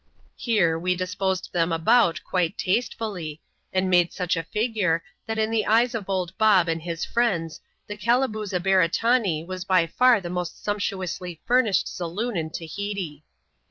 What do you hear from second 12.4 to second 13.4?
Tahiti.